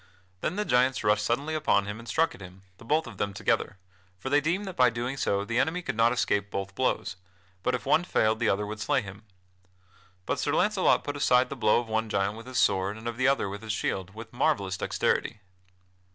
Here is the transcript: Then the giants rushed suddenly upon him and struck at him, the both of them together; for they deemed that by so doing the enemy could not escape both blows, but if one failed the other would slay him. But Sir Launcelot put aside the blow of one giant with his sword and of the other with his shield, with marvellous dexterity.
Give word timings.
Then 0.39 0.55
the 0.55 0.65
giants 0.65 1.03
rushed 1.03 1.23
suddenly 1.23 1.53
upon 1.53 1.85
him 1.85 1.99
and 1.99 2.07
struck 2.07 2.33
at 2.33 2.41
him, 2.41 2.63
the 2.79 2.83
both 2.83 3.05
of 3.05 3.19
them 3.19 3.35
together; 3.35 3.77
for 4.17 4.31
they 4.31 4.41
deemed 4.41 4.65
that 4.65 4.75
by 4.75 4.89
so 4.89 4.91
doing 4.91 5.45
the 5.47 5.59
enemy 5.59 5.83
could 5.83 5.95
not 5.95 6.11
escape 6.11 6.49
both 6.49 6.73
blows, 6.73 7.17
but 7.61 7.75
if 7.75 7.85
one 7.85 8.03
failed 8.03 8.39
the 8.39 8.49
other 8.49 8.65
would 8.65 8.79
slay 8.79 9.03
him. 9.03 9.21
But 10.25 10.39
Sir 10.39 10.53
Launcelot 10.53 11.03
put 11.03 11.17
aside 11.17 11.49
the 11.51 11.55
blow 11.55 11.79
of 11.79 11.87
one 11.87 12.09
giant 12.09 12.35
with 12.35 12.47
his 12.47 12.57
sword 12.57 12.97
and 12.97 13.07
of 13.07 13.15
the 13.17 13.27
other 13.27 13.47
with 13.47 13.61
his 13.61 13.73
shield, 13.73 14.15
with 14.15 14.33
marvellous 14.33 14.75
dexterity. 14.75 15.39